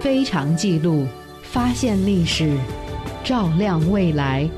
[0.00, 1.06] 非常记录，
[1.42, 2.56] 发现历史，
[3.22, 4.48] 照亮未来。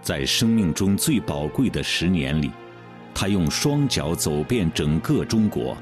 [0.00, 2.50] 在生命中最宝贵的十年里，
[3.14, 5.76] 他用双脚走遍整个中国。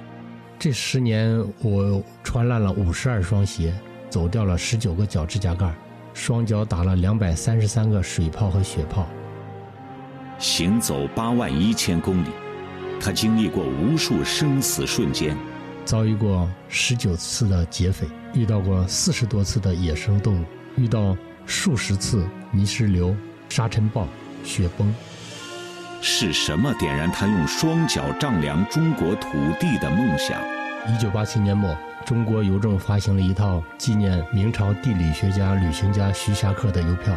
[0.58, 3.72] 这十年，我穿烂了五十二双鞋，
[4.08, 5.72] 走掉了十九个脚指甲盖，
[6.14, 9.06] 双脚打了两百三十三个水泡和血泡。
[10.38, 12.28] 行走八万一千公里，
[13.00, 15.36] 他经历过无数生死瞬间，
[15.86, 20.44] 遭遇过十九次的劫匪，遇到过四十多次的野生动物，
[20.76, 21.16] 遇到
[21.46, 23.14] 数十次泥石流、
[23.48, 24.08] 沙尘暴、
[24.42, 24.92] 雪崩。
[26.02, 29.28] 是什么点燃他用双脚丈量中国土
[29.60, 30.42] 地的梦想？
[30.92, 31.74] 一九八七年末，
[32.04, 37.16] 中国邮政发行了一套纪念明朝地理学家、旅行家徐霞客的邮票。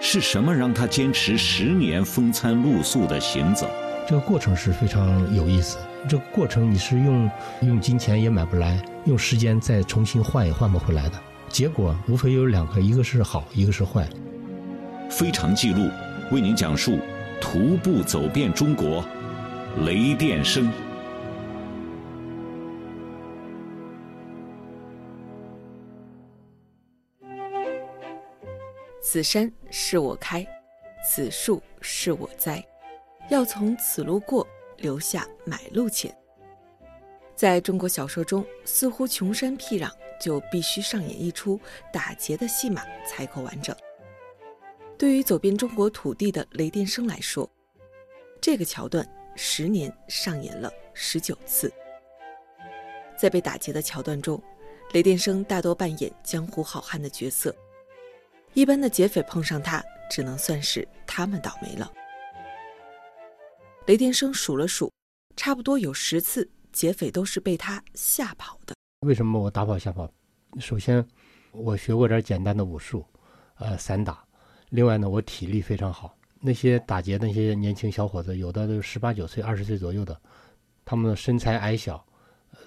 [0.00, 3.70] 是什么让他坚持十年风餐露宿的行走？
[4.08, 5.78] 这个过程是非常有意思。
[6.06, 7.30] 这个过程你是用
[7.62, 11.18] 用金钱也买不来，用时间再重新换也换不回来的。
[11.48, 14.06] 结果无非有两个，一个是好，一个是坏。
[15.10, 15.88] 非常记录
[16.30, 16.98] 为您讲述
[17.40, 19.02] 徒步走遍中国，
[19.84, 20.70] 雷电声。
[29.02, 30.46] 此山是我开，
[31.08, 32.62] 此树是我栽，
[33.30, 34.46] 要从此路过，
[34.78, 36.16] 留下买路钱。
[37.36, 41.60] 在中国小说中，似乎穷山僻壤就必须上演一出
[41.92, 43.76] 打劫的戏码才够完整。
[44.96, 47.48] 对于走遍中国土地的雷电生来说，
[48.40, 51.72] 这个桥段十年上演了十九次。
[53.16, 54.42] 在被打劫的桥段中，
[54.92, 57.54] 雷电生大多扮演江湖好汉的角色。
[58.54, 61.92] 一般的劫匪碰上他，只能算是他们倒霉了。
[63.88, 64.92] 雷天生数了数，
[65.34, 68.74] 差不多有十次劫匪都是被他吓跑的。
[69.06, 70.06] 为什么我打跑吓跑？
[70.60, 71.02] 首先，
[71.52, 73.02] 我学过点简单的武术，
[73.54, 74.22] 呃，散打。
[74.68, 76.14] 另外呢，我体力非常好。
[76.38, 80.20] 那些打劫那些年轻小伙子，有的都十八九岁、二十岁左右的，
[80.84, 82.04] 他们的身材矮小，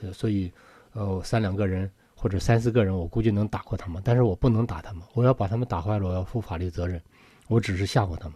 [0.02, 0.52] 呃，所以，
[0.94, 1.88] 呃，三两个人。
[2.16, 7.00] 或者三四个人，我估计能打过他们，但是我不能打他们，我要把他们打坏了，我要负法律责任。
[7.48, 8.36] 我只是吓唬他们。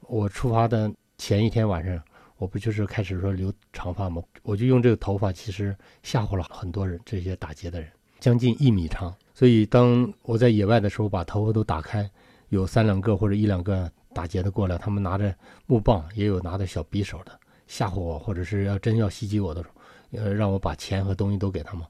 [0.00, 2.00] 我出发的前一天晚上，
[2.36, 4.22] 我不就是开始说留长发吗？
[4.42, 7.90] 我就用这个头发，其实吓唬了很多人，这些打劫的人，
[8.20, 9.14] 将近一米长。
[9.34, 12.08] 所以当我在野外的时候，把头发都打开，
[12.50, 15.34] 有三两个或者一两个打劫的过来，他们拿着
[15.66, 21.86] 木棒，也有拿着小匕首的吓唬我，或者是要真要袭击我的时候，呃，让我把钱和东西都给他们。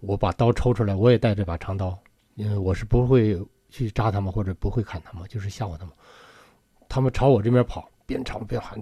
[0.00, 1.96] 我把刀抽出来，我也带这把长刀，
[2.34, 3.38] 因为我是不会
[3.68, 5.94] 去扎他们或者不会砍他们，就是吓唬他们。
[6.88, 8.76] 他们朝我这边跑，边唱边喊，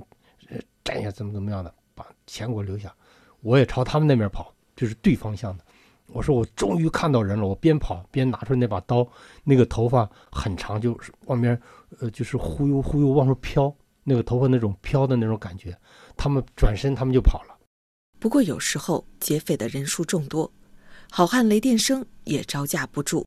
[0.49, 2.95] 呃站下怎么怎么样的，把钱给我留下。
[3.43, 5.65] 我也朝他们那边跑，就是对方向的。
[6.07, 9.07] 我说我终于看到人了，我边跑边拿出那把刀，
[9.45, 11.61] 那个头发很长，就是往边，
[12.01, 13.73] 呃，就是忽悠忽悠往出飘，
[14.03, 15.77] 那个头发那种飘的那种感觉。
[16.17, 17.55] 他们转身，他们就跑了。
[18.19, 20.51] 不过有时候劫匪的人数众多。
[21.11, 23.25] 好汉雷电生也招架不住，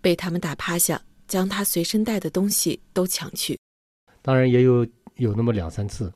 [0.00, 3.58] 被他们打趴下，将他随身带的东西都抢去。
[4.22, 4.86] 当然也有
[5.20, 6.10] 有那么两三次，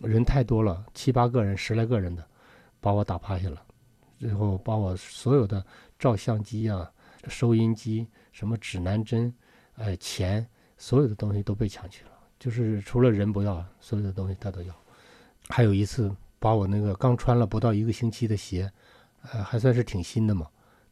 [0.00, 2.22] 人太多了，七八个人、十来个人的，
[2.78, 3.62] 把我打趴下了，
[4.18, 5.64] 最后把我所有的
[5.98, 6.90] 照相机啊、
[7.26, 9.34] 收音机、什么指南针、
[9.76, 12.10] 哎钱，所有的东西都被抢去了。
[12.38, 14.74] 就是除了人不要，所有的东西他都要。
[15.48, 18.70] 还有一次，把我那个刚穿了不到一个星期的鞋，
[19.32, 20.46] 呃，还算是挺新的嘛。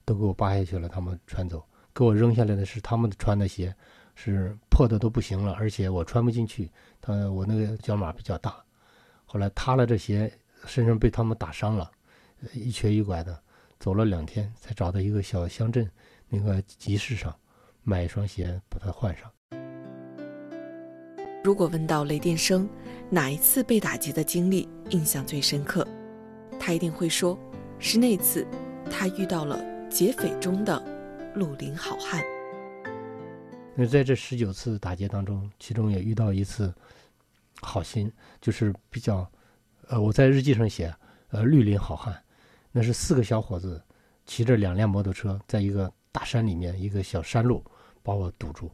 [0.06, 1.62] 都给我扒下去了，他们穿走，
[1.92, 3.74] 给我扔下来的是他们穿的鞋，
[4.20, 6.68] 是破的都不行了，而且我穿不进去，
[7.00, 8.56] 他我那个脚码比较大，
[9.24, 10.32] 后来塌了这鞋，
[10.66, 11.88] 身上被他们打伤了，
[12.52, 13.40] 一瘸一拐的，
[13.78, 15.88] 走了两天才找到一个小乡镇
[16.28, 17.32] 那个集市上
[17.84, 19.30] 买一双鞋把它换上。
[21.44, 22.68] 如果问到雷电生
[23.08, 25.86] 哪一次被打击的经历印象最深刻，
[26.58, 27.38] 他一定会说
[27.78, 28.44] 是那次
[28.90, 29.78] 他遇到了。
[29.90, 30.78] 劫匪中的
[31.34, 32.22] 绿林好汉。
[33.80, 36.74] 那在这十九次打劫当中，其中也遇到一次
[37.60, 38.10] 好心，
[38.40, 39.24] 就是比较，
[39.86, 40.92] 呃，我在日记上写，
[41.28, 42.20] 呃，绿林好汉，
[42.72, 43.80] 那是四个小伙子
[44.26, 47.64] 骑着两辆摩托车，在一个大山里面一个小山路
[48.02, 48.68] 把我堵住，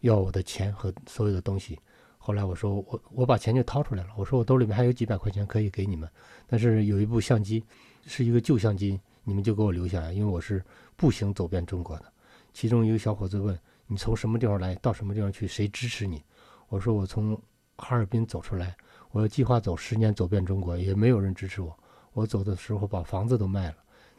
[0.00, 1.78] 要我的钱和所有的东西。
[2.16, 6.08] 后来我说我我把钱就掏出来了，我说我兜里面还有几百块钱可以给你们，
[6.46, 7.62] 但是有一部相机
[8.06, 8.98] 是一个旧相机。
[9.24, 10.64] 你们就给我留下来，因为我是
[10.96, 12.10] 步行走遍中国的。
[12.54, 13.54] 其中一个小伙子问
[13.88, 14.74] ：“你从什么地方来？
[14.76, 15.48] 到什么地方去？
[15.48, 16.22] 谁支持你？”
[16.68, 17.34] 我说：“我从
[17.76, 18.76] 哈尔滨走出来，
[19.10, 21.76] 我计划走十年走遍中国，也没有人支持我。
[22.12, 23.76] 我走的时候把房子都卖了，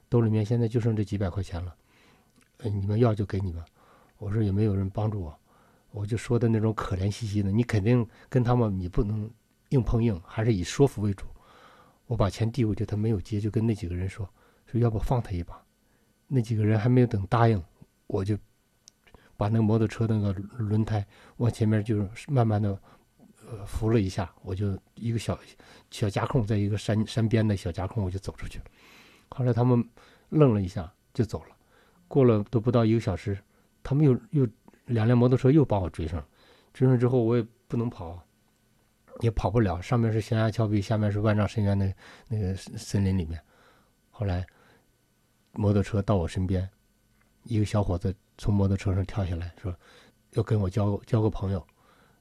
[0.09, 1.75] 兜里面现在就剩这几百块钱了，
[2.57, 3.63] 呃，你们要就给你们。
[4.17, 5.39] 我说也没有人帮助我，
[5.91, 7.51] 我就说的那种可怜兮兮的。
[7.51, 9.29] 你肯定跟他们，你不能
[9.69, 11.25] 硬碰硬，还是以说服为主。
[12.07, 14.27] 我把钱递过去，他没有接，就跟那几个人说，
[14.65, 15.61] 说要不放他一把。
[16.27, 17.63] 那几个人还没有等答应，
[18.07, 18.35] 我就
[19.39, 21.03] 把那个摩托车那个轮胎
[21.37, 22.77] 往前面就是慢慢的。
[23.51, 25.35] 呃，扶了一下，我就一个小
[25.89, 28.65] 小夹空，在一个山山边的小夹空，我就走出去了。
[29.29, 29.83] 后来他们
[30.29, 31.57] 愣了一下，就走了。
[32.07, 33.35] 过了都不到一个小时，
[33.81, 34.47] 他们又又
[34.85, 36.27] 两辆摩托车又把我追上了。
[36.75, 38.23] 追上之后，我也不能跑，
[39.21, 39.81] 也跑不了。
[39.81, 41.91] 上面是悬崖峭壁，下面是万丈深渊的
[42.27, 43.41] 那个森林里面。
[44.11, 44.45] 后来
[45.53, 46.69] 摩托车到我身边，
[47.45, 49.75] 一个小伙子从摩托车上跳下来说
[50.33, 51.63] ：“要跟我交交个朋友。”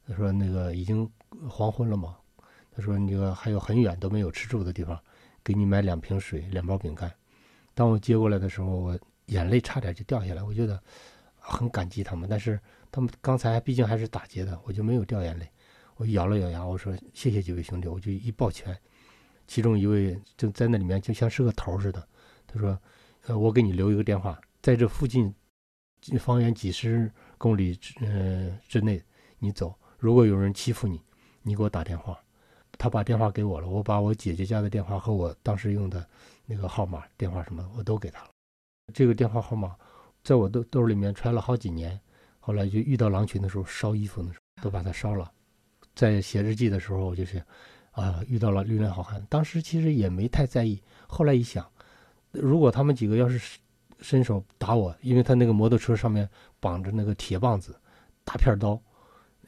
[0.07, 1.09] 他说：“那个已经
[1.49, 2.17] 黄昏了嘛？
[2.73, 4.99] 他说那个还有很远都没有吃住的地方，
[5.43, 7.11] 给你买两瓶水，两包饼干。
[7.73, 10.43] 当我接过来的时候，我眼泪差点就掉下来。
[10.43, 10.83] 我觉得
[11.39, 12.59] 很感激他们，但是
[12.91, 15.49] 他们刚才毕竟还是打劫的，我就没有掉眼泪。
[15.97, 18.77] 我咬了咬牙，我说谢谢几位兄弟，我就一抱拳。
[19.47, 22.07] 其中一位就在那里面，就像是个头似的。
[22.47, 22.79] 他说：
[23.27, 25.35] 呃，我给你留一个电话，在这附近
[26.19, 29.03] 方圆几十公里之呃之内，
[29.39, 31.03] 你走。”如果有人欺负你，
[31.43, 32.19] 你给我打电话。
[32.79, 36.07] 他把电话给我了，我把我姐姐家的电话和我当时用的
[36.47, 38.31] 那个号码、电话什么我都给他了。
[38.95, 39.75] 这个电话号码
[40.23, 41.99] 在我兜兜里面揣了好几年。
[42.39, 45.31] 后来就遇到狼群的时候，烧衣服的时候都把它烧了。
[45.95, 47.43] 在写日记的时候，我就是
[47.91, 49.21] 啊，遇到了绿林好汉。
[49.29, 50.81] 当时其实也没太在意。
[51.09, 51.69] 后来一想，
[52.31, 53.59] 如果他们几个要是
[54.01, 56.29] 伸手打我，因为他那个摩托车上面
[56.61, 57.79] 绑着那个铁棒子、
[58.25, 58.81] 大片刀。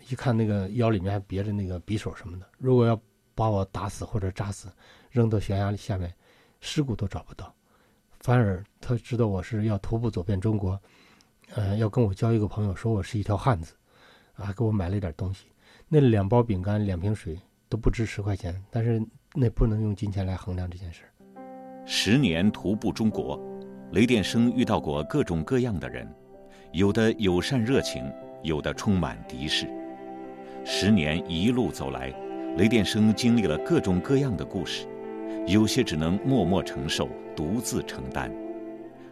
[0.08, 3.00] 一看那个腰里面还别着那个匕首什么的，如果要
[3.34, 4.68] 把我打死或者扎死，
[5.10, 6.12] 扔到悬崖下面，
[6.60, 7.54] 尸骨都找不到。
[8.20, 10.80] 反而他知道我是要徒步走遍中国，
[11.54, 13.74] 呃，要跟我交一个朋友，说我是一条汉子，
[14.32, 15.46] 还给我买了一点东西。
[15.86, 17.38] 那两包饼干、两瓶水
[17.68, 19.00] 都不值十块钱，但是
[19.34, 21.02] 那不能用金钱来衡量这件事。
[21.86, 23.38] 十年徒步中国，
[23.92, 26.06] 雷电生遇到过各种各样的人，
[26.70, 28.08] 有的友善热情，
[28.40, 29.68] 有的充满敌视。
[30.64, 32.14] 十年一路走来，
[32.56, 34.86] 雷电生经历了各种各样的故事，
[35.44, 38.32] 有些只能默默承受、独自承担。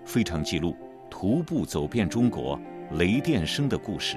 [0.04, 0.76] 非常记录
[1.10, 2.56] 徒步走遍中国，
[2.92, 4.16] 雷电生的故事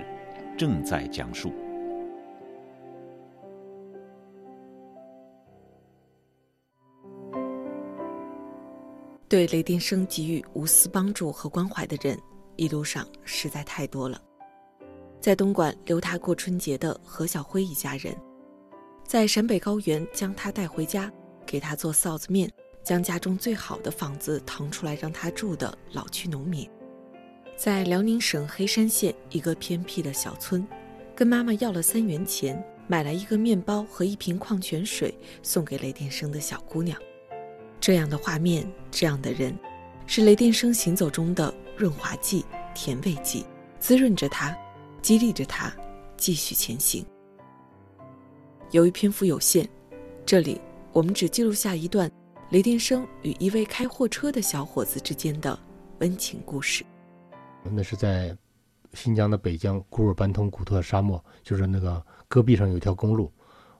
[0.55, 1.51] 正在讲述。
[9.31, 12.19] 对雷电生给予无私帮助和关怀的人，
[12.57, 14.21] 一路上实在太多了。
[15.21, 18.13] 在东莞留他过春节的何小辉一家人，
[19.07, 21.09] 在陕北高原将他带回家，
[21.45, 22.51] 给他做臊子面，
[22.83, 26.69] 将家中最好的房子腾出来让他住的老区农民，
[27.55, 30.67] 在辽宁省黑山县一个偏僻的小村，
[31.15, 37.01] 跟妈妈要了三元钱，买来一个面包和一瓶矿泉水送给雷电生的小姑娘。
[37.81, 39.53] 这样的画面，这样的人，
[40.05, 43.45] 是雷电生行走中的润滑剂、甜味剂，
[43.79, 44.55] 滋润着他。
[45.01, 45.73] 激励着他
[46.15, 47.03] 继续前行。
[48.69, 49.67] 由于篇幅有限，
[50.23, 50.61] 这里
[50.93, 52.07] 我们只记录下一段
[52.51, 55.57] 雷电生与一位开货车的小伙子之间的
[56.01, 56.85] 温情故事。
[57.63, 58.37] 那是在
[58.93, 63.31] 新疆的北疆古尔班通古特沙漠，就是那个戈壁上有一条公路。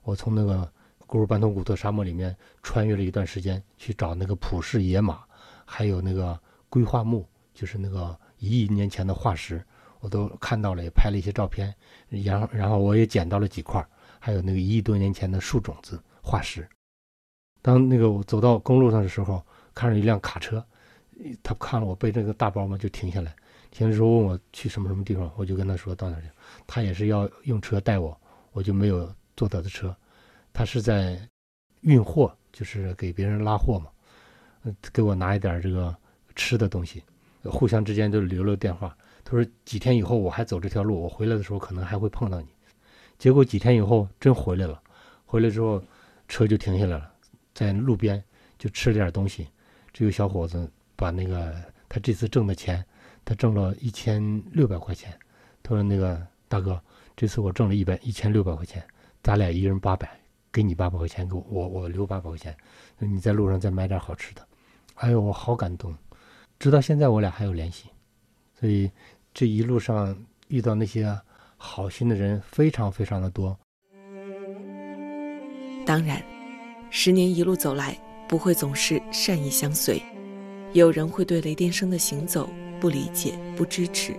[0.02, 0.68] 我从那个
[1.12, 5.22] 古尔班通古特沙漠里面穿越了一段时间，去找那个普氏野马，
[5.66, 6.40] 还有那个
[6.70, 9.62] 硅化木，就是那个一亿年前的化石。
[10.00, 11.76] 我都看到了，也拍了一些照片，
[12.08, 13.86] 然后然后我也捡到了几块，
[14.20, 16.66] 还有那个一亿多年前的树种子化石。
[17.62, 20.66] 当那个我走到公路上的时候，看着一辆卡车，
[21.44, 23.36] 他看了我背这个大包嘛，就停下来。
[23.70, 26.28] 停的时候问我去什么什么地方，我就跟他说到哪去。
[26.66, 28.18] 他也是要用车带我，
[28.54, 29.94] 我就没有坐他的车。
[30.54, 31.20] 他是在
[31.82, 35.96] 运货，就是给别人拉货嘛，给我拿一点这个
[36.36, 37.04] 吃的东西，
[37.44, 38.96] 互相之间就留了电话。
[39.24, 42.48] 他说：“几天以后我还走这条路，我回来的时候可能还会碰到你。”
[43.18, 44.82] 结果几天以后真回来了，
[45.26, 45.82] 回来之后
[46.28, 47.12] 车就停下来了，
[47.54, 48.22] 在路边
[48.58, 49.48] 就吃了点东西。
[49.94, 51.54] 这个小伙子把那个
[51.88, 52.84] 他这次挣的钱，
[53.24, 55.18] 他挣了一千六百块钱。
[55.64, 56.82] 他说：“那个大哥，
[57.16, 58.84] 这次我挣了一百一千六百块钱，
[59.22, 60.10] 咱俩一人八百，
[60.52, 62.56] 给你八百块钱，给我我我留八百块钱，
[62.98, 64.48] 你在路上再买点好吃的。”
[64.96, 65.96] 哎呦，我好感动，
[66.60, 67.90] 直到现在我俩还有联系。
[68.60, 68.92] 所以，
[69.34, 70.16] 这一路上
[70.50, 71.20] 遇到那些
[71.58, 73.58] 好心的人非常非常的多。
[75.84, 76.22] 当然，
[76.92, 80.00] 十年一路走来，不会总是善意相随。
[80.74, 82.48] 有人会对雷电生的行走
[82.80, 84.14] 不理解、不支持，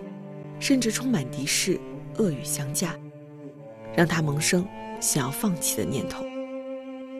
[0.59, 1.79] 甚至充满敌视、
[2.19, 2.99] 恶语相加，
[3.95, 4.67] 让他萌生
[5.03, 6.25] 想要放弃的念头。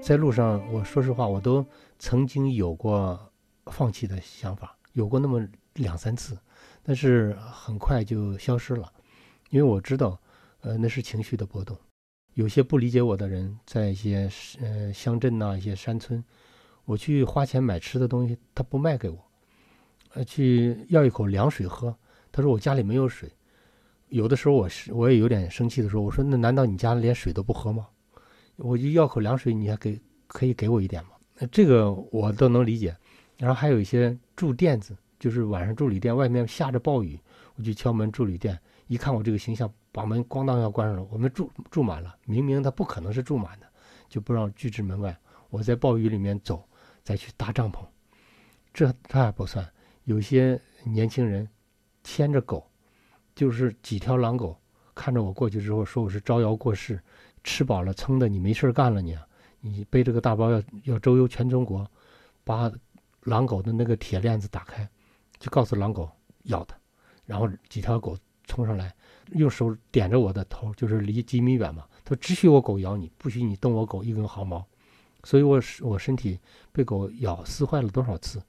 [0.01, 1.67] 在路上，我说实话，我都
[1.99, 3.19] 曾经有过
[3.67, 6.39] 放弃的想法，有过那么两三次，
[6.85, 8.91] 但是很快就消失了，
[9.51, 10.17] 因为我知道，
[10.61, 11.77] 呃，那是情绪的波动。
[12.35, 16.23] 有些不理解我的人，在一些呃乡镇呐、一些山村，
[16.85, 19.19] 我去花钱买吃的东西，他不卖给我，
[20.15, 21.93] 呃，去要一口凉水喝，
[22.31, 23.29] 他说我家里没有水。
[24.13, 27.89] 有的时候我是我也有点生气的时候，我说那难道你家连水都不喝吗？
[28.57, 31.13] 我就要口凉水，你还给可以给我一点吗？
[31.39, 32.95] 那这个我都能理解。
[33.39, 37.19] 然后还有一些住店子，就是晚上住旅店，外面下着暴雨，
[37.55, 41.03] 我去敲门住旅店，一看我这个形象，把门咣当要关上了。
[41.11, 43.67] 我们住住满了，明明他不可能是住满的，
[44.11, 45.19] 就不让拒之门外。
[45.49, 46.63] 我在暴雨里面走，
[47.03, 47.79] 再去搭帐篷，
[48.75, 49.67] 这他还不算。
[50.05, 51.49] 有些年轻人
[52.05, 52.71] 牵着狗，
[53.43, 54.57] 就是几条狼狗，
[54.95, 56.97] 看着我过去之后，说我是招摇过市。
[57.43, 59.19] 吃饱了撑的，你没事干了你，
[59.61, 61.85] 你背着个大包要要周游全中国，
[62.45, 62.71] 把
[63.23, 64.89] 狼狗的那个铁链子打开，
[65.41, 66.09] 就告诉狼狗
[66.45, 66.77] 咬它，
[67.27, 68.95] 然后几条狗冲上来，
[69.33, 74.65] 用手点着我的头，就是离几米远嘛，他只许我狗咬你，不许你动我狗一根毫毛，
[75.25, 76.39] 所以我我身体
[76.71, 78.41] 被狗咬撕坏了多少次，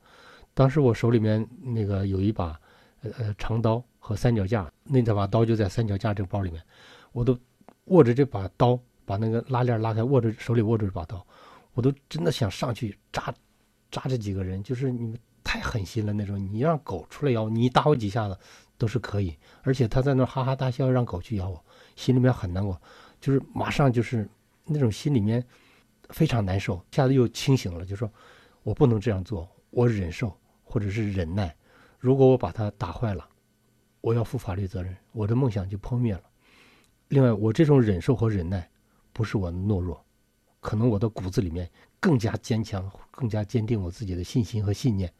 [0.54, 2.62] 当时我手里面那个有一把
[3.02, 6.62] 呃呃长刀和三脚架，那这把刀就在三脚架这个包里面，
[7.12, 7.38] 我都。
[7.88, 11.22] 握着这把刀，把那个拉链拉开，握着手里握着这把刀，
[11.74, 13.34] 我都真的想上去扎，
[13.92, 16.40] 扎这几个人，就是你们太狠心了那种。
[16.40, 18.40] 你让狗出来咬你，打我几下子
[18.78, 19.38] 都是可以。
[19.64, 21.62] 而且他在那哈哈大笑，让狗去咬我，
[21.98, 22.82] 心里面很难过，
[23.20, 24.26] 就是马上就是
[24.64, 25.46] 那种心里面
[26.08, 26.78] 非常难受。
[26.90, 28.10] 一下子又清醒了，就说
[28.64, 31.54] 我不能这样做，我忍受或者是忍耐。
[32.00, 33.28] 如果我把它打坏了，
[34.04, 36.24] 我要负法律责任，我的梦想就破灭了。
[37.08, 38.70] 另外，我这种忍受和忍耐，
[39.14, 40.06] 不是我懦弱，
[40.60, 45.12] 可能我的骨子里面更加坚强，更加坚定我自己的信心和信念。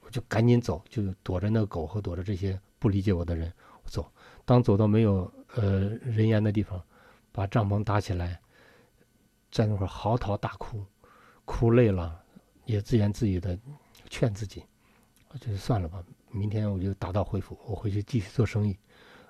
[0.00, 3.52] 我就赶紧走，就躲着那个狗和躲着这些不理解我的人
[3.84, 4.10] 走。
[4.46, 6.82] 当走到没有呃人烟的地方，
[7.30, 8.40] 把帐篷搭起来，
[9.50, 10.82] 在那块嚎啕大哭，
[11.44, 12.18] 哭累了，
[12.64, 13.58] 也自言自语的
[14.08, 14.64] 劝自己，
[15.40, 18.76] 就算了吧，明天我就打道回府，我回去继续做生意。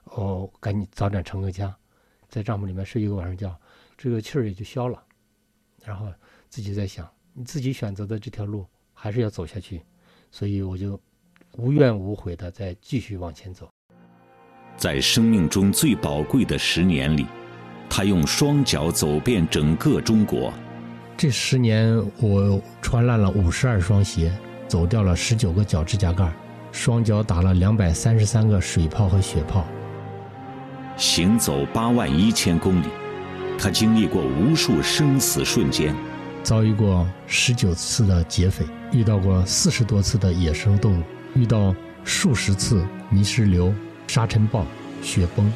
[0.05, 1.77] 哦，赶紧早点成个家，
[2.29, 3.55] 在帐篷里面睡一个晚上觉，
[3.97, 5.03] 这个气儿也就消了。
[5.85, 6.07] 然后
[6.49, 9.83] 自己在想，你自己选择的这条路还是要走下去，
[10.31, 10.99] 所以我就
[11.53, 13.69] 无怨无悔的再继续往前走。
[14.77, 17.27] 在生命中最宝贵的十年里，
[17.91, 20.53] 他用双脚走遍整个中国。
[21.17, 24.33] 这十年，我穿烂了五十二双鞋，
[24.69, 26.31] 走掉了十九个脚指甲盖，
[26.71, 29.65] 双脚打了两百三十三个水泡和血泡。
[30.97, 32.87] 行走八万一千公里，
[33.59, 35.95] 他经历过无数生死瞬间，
[36.43, 41.03] 遭遇过十九次的劫匪，遇到过四十多次的野生动物，
[41.35, 43.73] 遇到数十次泥石流、
[44.07, 44.67] 沙尘暴、
[45.03, 45.51] 雪崩。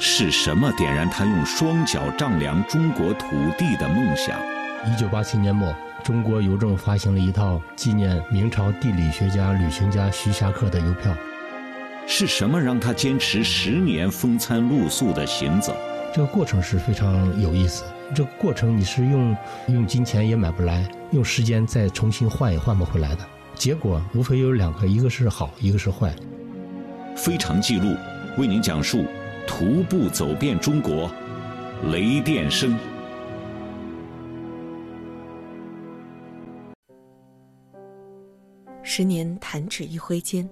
[0.00, 3.26] 是什么点燃他用双脚丈量中国土
[3.58, 4.38] 地的梦想？
[4.86, 5.74] 一九八七年末，
[6.08, 11.14] 中国邮政发行了一套纪念明朝地理学家、旅行家徐霞客的邮票。
[12.06, 15.76] 是什么让他坚持十年风餐露宿的行走？
[16.14, 17.84] 这个过程是非常有意思。
[18.14, 19.36] 这个过程你是用
[19.66, 23.18] 用金钱也买不来，用时间再重新换也换不回来的。
[23.54, 26.10] 结果无非有两个，一个是好，一个是坏。
[27.14, 27.94] 非常记录
[28.38, 29.04] 为您讲述
[29.46, 31.10] 徒步走遍中国，
[31.92, 32.74] 雷电声。
[38.98, 40.50] 十年弹指一挥间。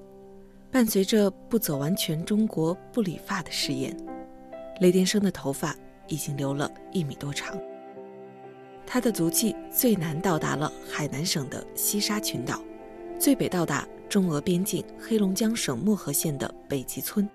[0.71, 3.93] 伴随着不走完全中国不理发的誓言，
[4.79, 5.75] 雷电生的头发
[6.07, 7.61] 已经留了一米多长。
[8.87, 12.63] 他的足迹最南到达了海南省的西沙群岛，
[13.19, 17.29] 最北到达中俄边境黑龙江省漠河县的北极村，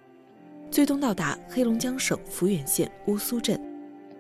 [0.72, 3.62] 最东到达黑龙江省抚远县乌苏镇，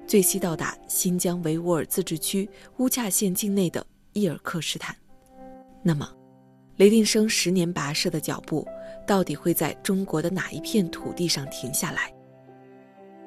[0.05, 4.93] 最西到达新疆维吾尔自治区乌恰县境内的伊尔克什坦。
[5.81, 6.11] 那么，
[6.77, 8.67] 雷定生十年跋涉的脚步。
[9.07, 12.13] 到底会在中国的哪一片土地上停下来？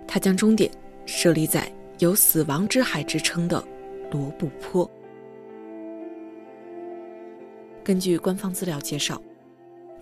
[0.06, 0.70] 他将终点
[1.04, 3.62] 设立在有“死亡之海”之称的
[4.10, 4.88] 罗布泊。
[7.82, 9.20] 根据官方资料介绍，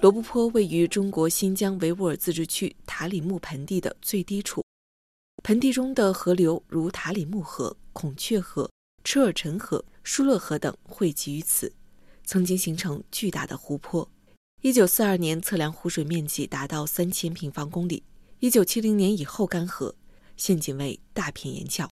[0.00, 4.62] 罗布泊位于中国新疆维吾尔自治区塔里木盆地的最低处，
[5.42, 8.70] 盆地中的河流如塔里木河、孔雀河、
[9.02, 11.72] 车尔臣河、舒勒河等汇集于此，
[12.24, 14.08] 曾经形成巨大的湖泊。
[14.62, 18.02] 一九四二年测量湖水面积达到三千平方公里。
[18.38, 19.94] 一九七零年以后干涸，
[20.36, 21.88] 现仅为大片岩峭。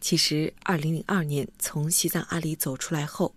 [0.00, 3.34] 其实，二零零二年从西藏阿里走出来后，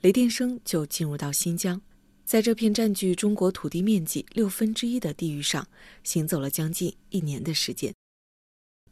[0.00, 1.80] 雷电生就进入到新疆，
[2.24, 5.66] 在这片占据中国土地面积六分之一的地域上
[6.04, 7.92] 行走了将近一年的时间。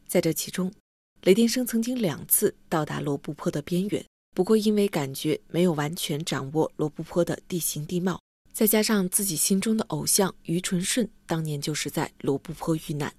[0.07, 0.73] 在这其中，
[1.21, 8.19] 雷电生曾经两次到达罗布泊的边缘，不过因为感觉没有完全掌握罗布泊的地形地貌。
[8.51, 13.11] 再加上自己心中的偶像于纯顺当年就是在罗布泊遇难，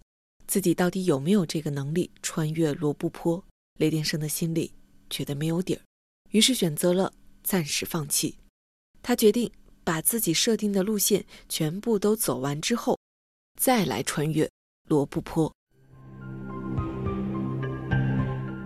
[0.46, 3.44] 自己到底有没有这个能力穿越罗布泊？
[3.80, 4.72] 雷电生的心里
[5.10, 5.80] 觉得没有底儿，
[6.30, 8.36] 于是选择了暂时放弃。
[9.02, 9.50] 他决定
[9.82, 12.96] 把自己设定的路线全部都走完之后，
[13.60, 14.48] 再来穿越
[14.88, 15.52] 罗布泊。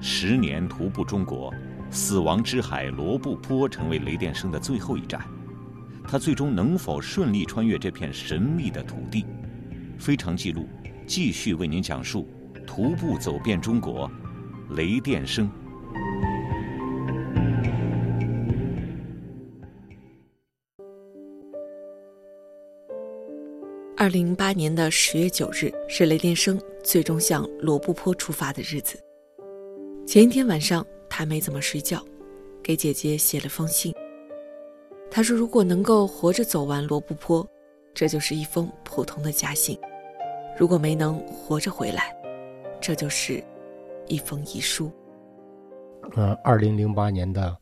[0.02, 1.50] 十年徒步中国，
[1.90, 5.20] 死亡之海罗布泊成为雷电生的最后一站。
[6.06, 9.26] 他最终能否顺利穿越这片神秘的土地？
[9.98, 10.66] 非常记录
[11.06, 12.26] 继续为您讲述：
[12.66, 14.10] 徒步走遍中国，
[14.70, 15.50] 雷电声。
[23.96, 28.96] 二零零八年的十月九日是雷电生最终向罗布泊出发的日子。
[30.06, 30.86] 前一天晚上，
[31.18, 32.00] 还没怎么睡觉，
[32.62, 33.92] 给姐姐写了封信。
[35.10, 37.44] 他说：“如果能够活着走完罗布泊，
[37.92, 39.76] 这就是一封普通的家信；
[40.56, 42.16] 如果没能活着回来，
[42.80, 43.42] 这就是
[44.06, 44.92] 一封遗书。”
[46.14, 47.58] 呃，二零零八年的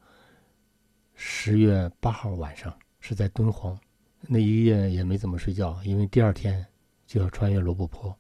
[1.14, 2.70] 十月八号晚上
[3.00, 3.74] 是在敦煌，
[4.20, 6.62] 那一夜也没怎么睡觉，因为第二天
[7.06, 8.14] 就要穿越罗布泊，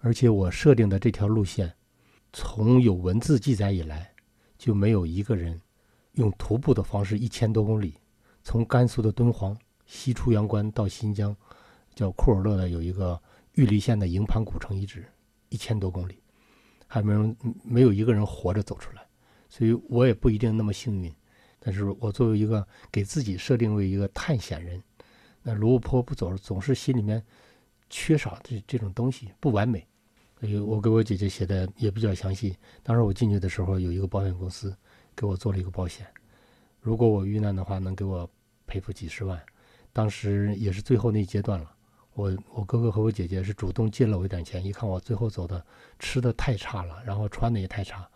[0.00, 1.72] 而且我设定的这条路线，
[2.32, 4.11] 从有文字记载以来，
[4.62, 5.60] 就没有一个人
[6.12, 7.96] 用徒步的方式一千多公里。
[8.44, 11.34] 从甘肃的敦煌西出阳关到新疆，
[11.96, 13.20] 叫库尔勒的有一个
[13.54, 15.04] 玉梨县的营盘古城遗址，
[15.48, 16.22] 一千多公里，
[16.86, 19.04] 还没人没有一个人活着走出来，
[19.48, 21.12] 所以我也不一定那么幸运。
[21.58, 24.80] 但是我作为一个给自己设定为一个探险人，
[25.42, 27.20] 那罗布泊不走，总是心里面
[27.90, 29.84] 缺少这这种东西，不完美。
[30.66, 32.56] 我给我姐姐写的也比较详细。
[32.82, 34.76] 当时我进去的时候，有一个保险公司
[35.14, 36.06] 给我做了一个保险。
[36.80, 38.28] 如果我遇难的话，能给我
[38.66, 39.40] 赔付几十万。
[39.92, 41.70] 当时也是最后那阶段了，
[42.14, 45.64] 我我哥哥和我姐姐是主动借了我一点钱，一看我最后走的
[45.98, 48.08] 吃的太差了，然后穿的也太差，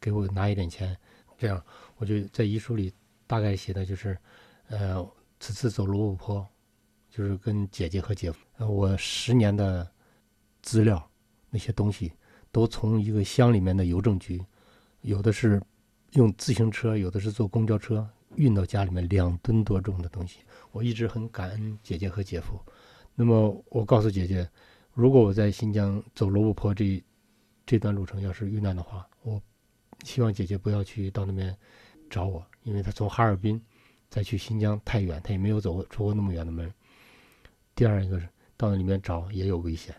[0.00, 0.94] 给我拿一点钱，
[1.38, 1.64] 这样
[1.96, 2.92] 我就在遗书里
[3.26, 4.18] 大概写的就是，
[4.68, 5.02] 呃，
[5.38, 6.46] 此次走罗布泊，
[7.08, 9.90] 就是跟姐姐和姐夫，我十年的
[10.60, 11.09] 资料
[11.50, 12.12] 那些东西
[12.50, 14.42] 都从一个乡里面的邮政局，
[15.02, 15.60] 有的是。
[16.14, 20.40] 用自行车，有的是坐公交车运到家里面两吨多重的东西。
[20.72, 22.58] 我一直很感恩姐姐和姐夫。
[23.14, 24.50] 那么我告诉姐姐，
[24.92, 27.00] 如果我在新疆走罗布泊这
[27.64, 29.40] 这段路程要是遇难的话，我
[30.02, 31.56] 希望姐姐不要去到那边
[32.10, 33.62] 找我，因为她从哈尔滨
[34.08, 36.68] 再去新疆太远，她也没有走过出过那么远的门。
[37.76, 39.94] 第二一个是到那里面找也有危险，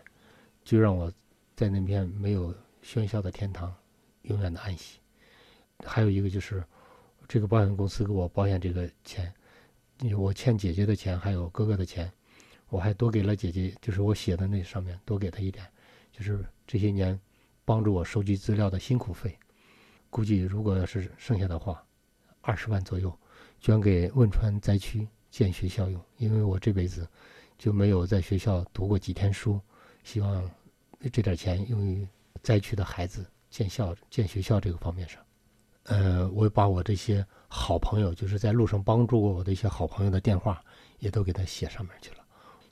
[0.62, 1.10] 就让我
[1.54, 3.74] 在那片没有喧嚣的天堂
[4.22, 4.98] 永远的安息。
[5.84, 6.62] 还有一个就是，
[7.26, 9.32] 这个保险公司给我保险这个钱，
[10.16, 12.12] 我欠姐姐的钱，还有哥哥的钱，
[12.68, 15.66] 我还多给了姐姐，就是我写的那上面多给他一点，
[16.12, 17.18] 就是这些年
[17.64, 19.36] 帮助我收集资料的辛苦费，
[20.08, 21.84] 估计如果要是剩下的话，
[22.40, 23.16] 二十万左右，
[23.60, 27.08] 捐给汶川灾区建学校用，因为我这辈子
[27.58, 29.60] 就没有在学校读过几天书，
[30.04, 30.48] 希望
[31.10, 32.06] 这点钱用于
[32.42, 35.20] 灾区的孩子建校建学校这个方面上。
[35.84, 40.62] 呃，我把我这些好朋友，就是在路上帮助过我的一些好朋友的电话，
[41.00, 42.18] 也都给他写上面去了。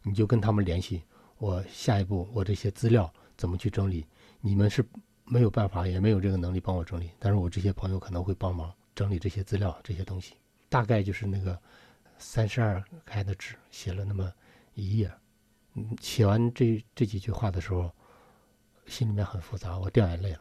[0.02, 1.02] 你就跟他们联系，
[1.38, 4.06] 我下一步我这些资料怎么去整理？
[4.40, 4.84] 你们是
[5.24, 10.34] 没有办法，也没有这个能力帮我整理，但是我这些朋友可能会帮忙整理这些资料，这些东西。
[10.68, 11.60] 大概就是那个
[12.18, 14.32] 三十二开的纸，写了那么
[14.74, 15.10] 一页。
[15.74, 17.92] 嗯，写完这这几句话的时候，
[18.90, 20.40] 心里面很复杂，我掉眼泪了。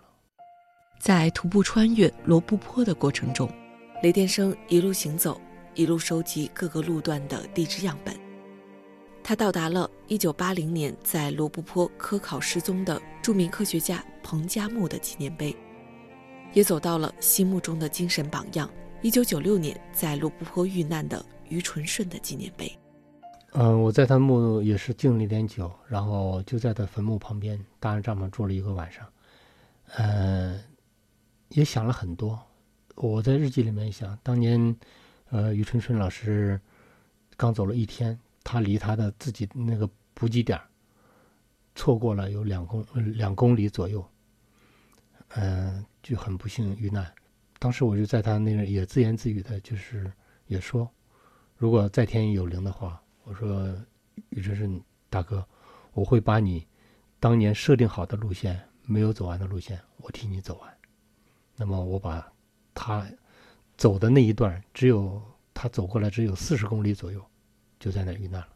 [0.99, 3.49] 在徒步穿越罗布泊的过程中，
[4.03, 5.39] 雷电生一路行走，
[5.75, 8.13] 一路收集各个路段的地质样本。
[9.23, 15.55] 他到达了1980年在罗布泊科考失踪的著名科学家彭加木的纪念碑，
[16.53, 18.67] 也走到了心目中的精神榜样
[19.03, 22.78] ——1996 年在罗布泊遇难的于纯顺的纪念碑。
[23.53, 29.07] 嗯，我在他墓也是敬了一点酒，然后就在他坟墓旁边搭着帐篷住了一个晚上。
[29.97, 30.59] 嗯。
[31.49, 32.39] 也想了很多，
[32.93, 34.75] 我在日记里面想，当年，
[35.31, 36.61] 呃，于春春老师
[37.35, 40.61] 刚走了一天，他离他的自己那个补给点
[41.73, 44.07] 错过了有两公两公里左右，
[45.29, 47.11] 嗯，就很不幸遇难。
[47.57, 50.13] 当时我就在他那个也自言自语的，就是
[50.45, 50.87] 也说，
[51.57, 53.63] 如果在天有灵的话，我说
[54.29, 55.47] 于春春大哥，
[55.93, 56.67] 我会把你
[57.19, 60.77] 当年设定好的路线没有走完的路线，我替你走完。
[61.55, 62.27] 那么我把
[62.73, 63.07] 他
[63.77, 67.23] 走的那一段，只有他走过来只有四十公里左右，
[67.79, 68.49] 就在那遇难了。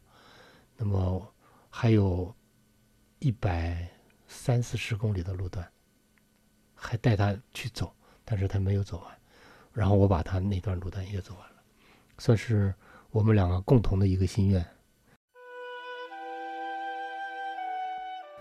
[0.76, 1.32] 那么
[1.70, 2.34] 还有
[3.20, 3.88] 一百
[4.26, 5.70] 三四十公里的路段，
[6.74, 9.20] 还带他去走，但是他没有走完。
[9.72, 11.62] 然后我把他那段路段也走完了，
[12.18, 12.74] 算是
[13.14, 14.66] 我们两个共同的一个心愿。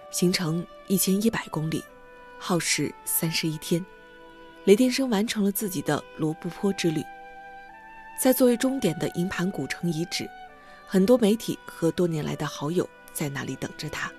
[0.10, 1.84] 行程一千一百公里，
[2.40, 3.86] 耗时三十一天。
[4.64, 7.04] 雷电生完成了自己的罗布泊之旅，
[8.20, 10.28] 在作为终点的营盘古城遗址，
[10.88, 14.12] 很多媒体和多年来的好友在那里等着他。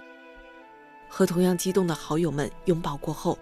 [1.08, 3.36] 和同样激动的好友们拥抱过后，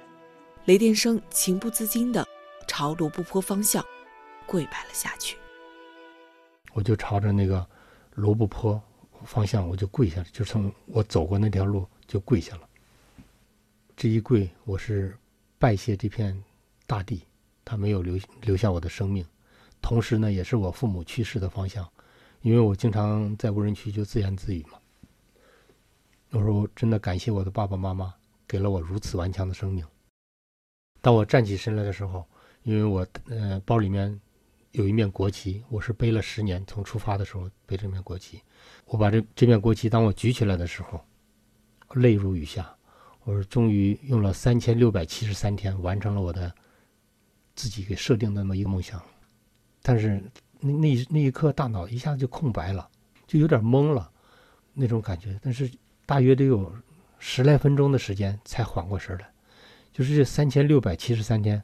[0.65, 2.27] 雷电生情不自禁地
[2.67, 3.85] 朝罗布泊方向
[4.47, 5.37] 跪拜了下去。
[6.73, 7.67] 我就朝着那个
[8.15, 8.83] 罗布泊
[9.25, 12.69] 方向，我就跪下了，就从我走过那条路就跪下了。
[13.97, 15.17] 这一跪，我是
[15.59, 16.43] 拜谢这片。
[16.85, 17.23] 大地，
[17.65, 19.25] 它没有留留下我的生命，
[19.81, 21.89] 同时呢，也是我父母去世的方向，
[22.43, 24.79] 因为我经常在无人区就自言自语嘛。
[26.33, 28.13] 我说我真的感谢我的爸爸妈妈，
[28.47, 29.87] 给了我如此顽强的生命。
[31.01, 32.27] 当我站起身来的时候，
[32.63, 34.21] 因为我呃包里面
[34.73, 38.43] 有一面国旗，我是背了十年，从出发的时候背这面国旗，
[38.87, 41.03] 我把这这面国旗当我举起来的时候，
[41.95, 42.75] 泪如雨下。
[43.25, 46.53] 我说终于用了三千六百七十三天完成了我的。
[47.55, 49.01] 自己给设定的那么一个梦想，
[49.83, 50.25] 但是
[50.59, 52.89] 那那那一刻大脑一下子就空白了，
[53.27, 54.11] 就有点懵了，
[54.73, 55.39] 那种感觉。
[55.43, 55.71] 但是
[56.07, 56.75] 大约得有
[57.19, 59.31] 十来分钟的时间才缓过神来，
[59.93, 61.63] 就是这三千六百七十三天，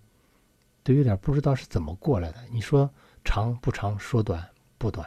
[0.82, 2.38] 都有点不知道是怎么过来的。
[2.52, 2.90] 你说
[3.24, 4.42] 长不长，说短
[4.78, 5.06] 不短。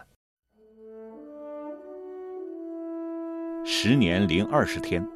[3.63, 5.07] 十年零二十天，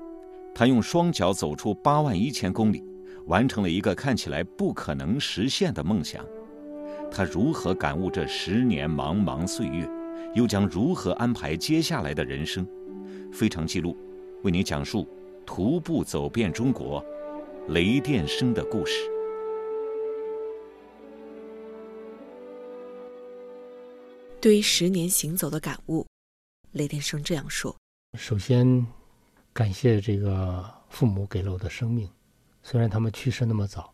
[0.54, 2.84] 他用双脚走出八万一千公里。
[3.28, 6.24] 完成了一个看起来不可能实现的梦想，
[7.10, 9.90] 他如何感悟这十年茫茫岁月，
[10.36, 12.68] 又将如何安排接下来的人生？
[13.34, 13.98] 非常记录，
[14.44, 15.10] 为您讲述
[15.44, 17.04] 徒步走遍中国，
[17.70, 19.15] 雷电生的故事。
[24.46, 26.06] 对于十年行走的感悟，
[26.72, 27.76] 雷天生这样说：
[28.16, 28.86] 首先，
[29.52, 32.08] 感谢这个父母给了我的生命。
[32.62, 33.92] 虽然他们去世那么早，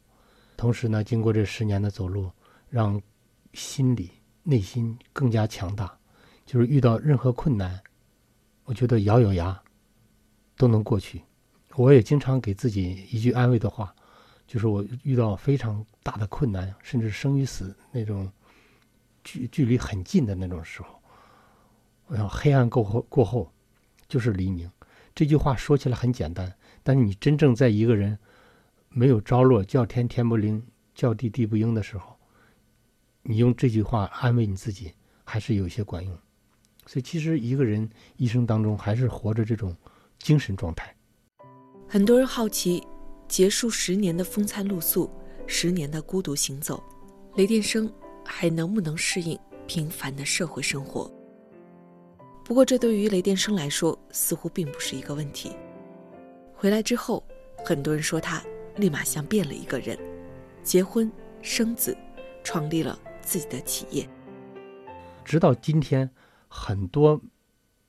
[0.57, 2.29] 同时呢，经过这十年的走路，
[2.67, 3.01] 让
[3.53, 4.11] 心里
[4.43, 5.97] 内心更加强大。
[6.45, 7.81] 就是遇到任何困难，
[8.65, 9.57] 我觉得咬咬牙
[10.57, 11.23] 都能过去。
[11.77, 13.95] 我也经常给自己一句安慰的话，
[14.45, 18.29] 就是我遇到非常大的困难，甚至生与死那种
[19.23, 21.01] 距距离很近的那种时候，
[22.07, 23.51] 我想黑暗过后过后
[24.07, 24.69] 就是黎明。
[25.13, 26.53] 这句话说起来很简单，
[26.84, 28.17] 但是你真正在一个人。
[28.93, 30.62] 没有着落，叫天天不灵，
[30.93, 32.13] 叫地地不应的时候，
[33.23, 34.91] 你用这句话安慰你自己，
[35.23, 36.13] 还是有些管用。
[36.86, 39.73] 所以，其实一个人一生当中，还是活着这种
[40.19, 40.93] 精神状态。
[41.88, 42.86] 很多人好奇，
[43.29, 45.10] 结束十年的风餐露宿，
[45.47, 46.84] 十年的孤独行走，
[47.38, 47.89] 雷电生
[48.25, 51.12] 还能不能适应平凡的社会生活？
[52.43, 55.51] 不过，这对于雷电生来说，似乎并不是一个问题。
[56.53, 57.23] 回来之后，
[57.65, 58.41] 很多人说他。
[58.77, 59.99] 立马像变了一个人，
[60.63, 61.95] 结婚生子，
[62.41, 64.07] 创立了自己的企业。
[65.25, 66.10] 直到今天，
[66.47, 67.21] 很多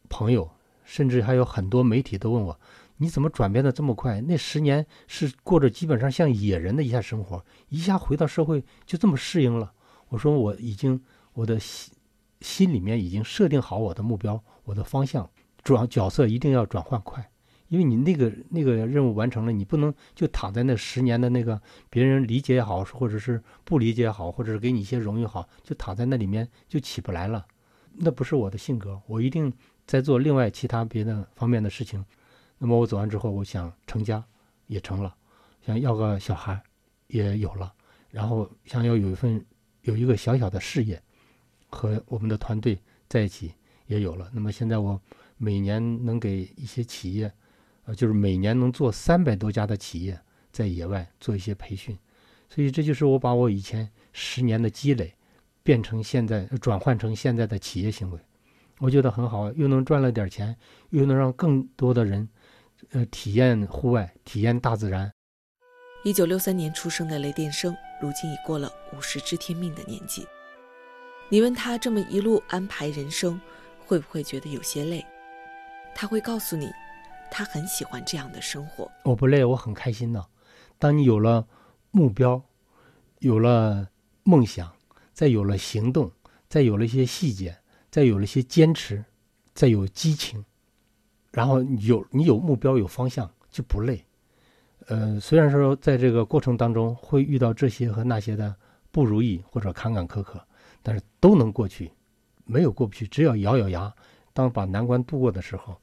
[0.08, 0.50] 朋友，
[0.82, 2.60] 甚至还有很多媒体都问我
[2.98, 4.20] ：“你怎么转变的这么快？
[4.22, 9.72] 那十年是过着基本上像野人的一下生活，一下回到社会就这么适应了？”
[10.12, 11.00] 我说：“我已经
[11.32, 11.94] 我的心
[12.42, 15.30] 心里面已经设定好我的目标，我的方向，
[15.64, 17.26] 转角色一定要转换快。”
[17.68, 27.46] 因为你那个那个任务完成了，你不能就躺在那十年的那个别人理解也好，或者是不理解也好，或者是给你一些荣誉好，就躺在那里面就起不来了。
[27.94, 29.50] 那不是我的性格，我一定
[29.86, 32.04] 在做另外其他别的方面的事情。
[32.58, 34.22] 那么我走完之后，我想成家
[34.66, 35.14] 也成了，
[35.64, 36.62] 想要个小孩
[37.06, 37.72] 也有了，
[38.10, 39.42] 然后想要有一份
[39.82, 41.00] 有一个小小的事业
[41.68, 43.54] 和我们的团队在一起
[43.86, 44.28] 也有了。
[44.32, 45.00] 那么现在我
[45.36, 47.32] 每年能给一些企业。
[47.84, 50.16] 呃，就是每年能做三百多家的企业，
[50.52, 51.98] 在野外做一些培训，
[52.48, 55.12] 所以这就是我把我以前十年的积累，
[55.64, 58.20] 变成现在转换成现在的企业行为，
[58.78, 60.56] 我觉得很好，又能赚了点钱，
[60.90, 62.28] 又能让更多的人，
[62.92, 65.10] 呃，体验户外，体验大自然。
[66.04, 70.26] 一九六三年出生的雷电生，如今已过了五十知天命的年纪。
[71.28, 73.40] 你问他这么一路安排人生，
[73.86, 75.06] 会不会觉得有些累？
[75.94, 76.68] 他会告诉你，
[77.30, 78.90] 他很喜欢这样的生活。
[79.04, 80.26] 我不累，我很开心呢。
[80.78, 81.46] 当你有了
[81.92, 82.42] 目标，
[83.20, 83.88] 有了
[84.24, 84.70] 梦想。
[85.14, 86.10] 再有了行动，
[86.48, 87.58] 再有了一些细节，
[87.90, 89.04] 再有了一些坚持，
[89.52, 90.42] 再有激情，
[91.30, 94.06] 然后有你有目标有方向就不累。
[94.88, 98.54] 呃，虽然说在这个过程当中会遇到这些和那些的
[98.90, 100.40] 不如意或者坎坎坷坷，
[100.82, 101.90] 但是都能过去，
[102.44, 103.06] 没有过不去。
[103.06, 103.92] 只要咬咬牙，
[104.32, 105.76] 当把难关度过的时候，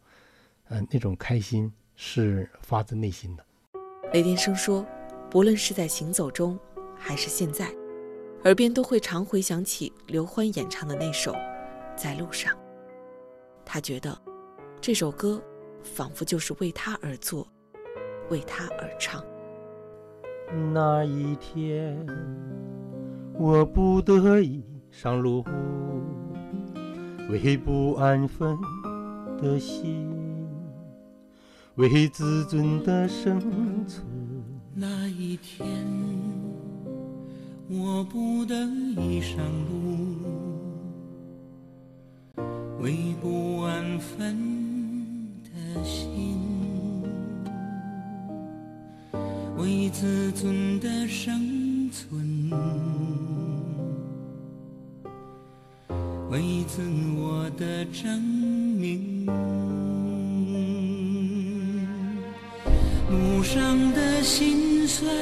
[0.67, 3.45] 呃，那种开心是发自内心的。
[4.13, 4.85] 雷天生说，
[5.29, 6.59] 不论是在行走中，
[6.95, 7.69] 还是现在。
[8.45, 11.33] 耳边都会常回想起刘欢演唱的那首
[11.95, 12.55] 《在路上》，
[13.65, 14.17] 他觉得
[14.79, 15.43] 这首歌
[15.83, 17.45] 仿佛就是为他而作，
[18.29, 19.23] 为他而唱。
[20.73, 22.05] 那一天，
[23.33, 25.43] 我不得已上路，
[27.29, 28.57] 为不安分
[29.41, 30.09] 的心，
[31.75, 33.39] 为自尊的生
[33.87, 34.05] 存。
[34.73, 35.67] 那一天。
[37.71, 38.55] 我不得
[38.99, 39.37] 已上
[39.69, 40.25] 路，
[42.81, 44.35] 为不安分
[45.43, 46.58] 的心，
[49.59, 52.49] 为自尊的生存，
[56.29, 56.81] 为自
[57.17, 59.25] 我的证明。
[63.11, 65.13] 路上的心酸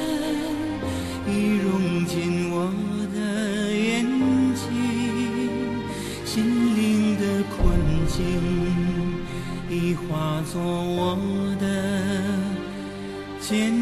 [1.26, 2.72] 已融进我
[3.12, 3.18] 的
[3.74, 4.06] 眼
[4.54, 4.64] 睛，
[6.24, 8.16] 心灵的困境。
[9.70, 11.18] 已化作我
[11.60, 11.66] 的
[13.38, 13.77] 坚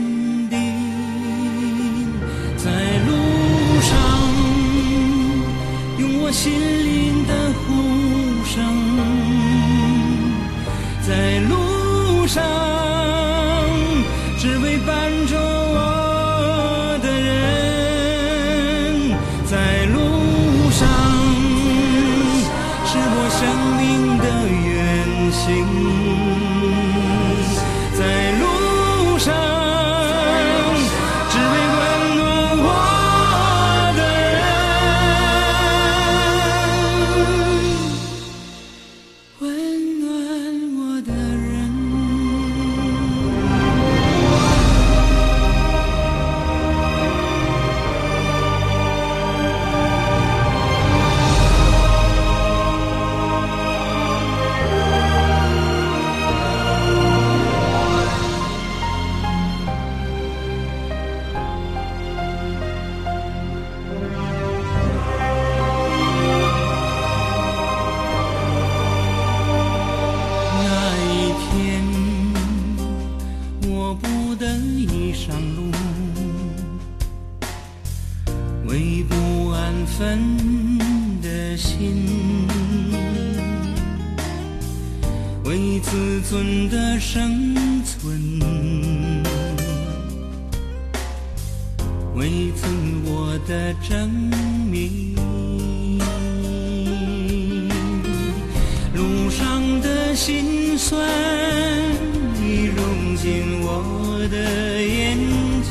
[104.29, 105.17] 的眼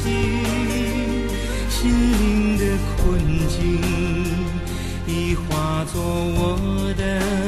[0.03, 0.11] 睛
[1.69, 2.63] 心灵的
[2.97, 3.81] 困境
[5.05, 7.44] 已化作我的